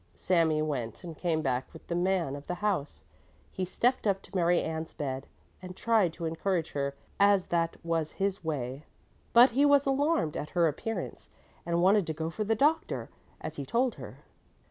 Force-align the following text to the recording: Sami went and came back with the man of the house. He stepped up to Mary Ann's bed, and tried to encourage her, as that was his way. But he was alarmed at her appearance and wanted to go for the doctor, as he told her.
Sami 0.15 0.63
went 0.63 1.03
and 1.03 1.15
came 1.15 1.43
back 1.43 1.71
with 1.71 1.85
the 1.85 1.93
man 1.93 2.35
of 2.35 2.47
the 2.47 2.55
house. 2.55 3.03
He 3.51 3.63
stepped 3.63 4.07
up 4.07 4.23
to 4.23 4.35
Mary 4.35 4.63
Ann's 4.63 4.93
bed, 4.93 5.27
and 5.61 5.75
tried 5.75 6.11
to 6.13 6.25
encourage 6.25 6.71
her, 6.71 6.95
as 7.19 7.45
that 7.53 7.77
was 7.85 8.13
his 8.13 8.43
way. 8.43 8.83
But 9.31 9.51
he 9.51 9.63
was 9.63 9.85
alarmed 9.85 10.35
at 10.35 10.49
her 10.57 10.67
appearance 10.67 11.29
and 11.67 11.83
wanted 11.83 12.07
to 12.07 12.13
go 12.13 12.31
for 12.31 12.43
the 12.43 12.55
doctor, 12.55 13.11
as 13.41 13.57
he 13.57 13.63
told 13.63 13.93
her. 14.01 14.23